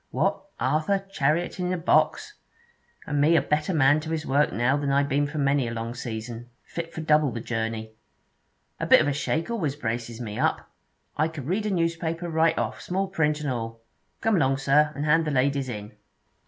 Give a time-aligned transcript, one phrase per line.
[0.09, 0.45] 'What!
[0.59, 0.97] Arthur!
[1.13, 2.33] chariotin' a box!
[3.05, 5.71] And me a better man to his work now than I been for many a
[5.75, 7.91] long season, fit for double the journey!
[8.79, 10.71] A bit of a shake always braces me up.
[11.17, 13.81] I could read a newspaper right off, small print and all.
[14.21, 15.91] Come along, sir, and hand the ladies in.'